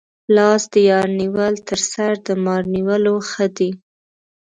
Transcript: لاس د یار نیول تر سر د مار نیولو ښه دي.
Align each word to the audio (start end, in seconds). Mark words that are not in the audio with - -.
لاس 0.35 0.61
د 0.73 0.75
یار 0.89 1.07
نیول 1.19 1.53
تر 1.67 1.79
سر 1.91 2.11
د 2.25 2.27
مار 2.43 2.61
نیولو 2.75 3.15
ښه 3.29 3.45
دي. 3.57 3.71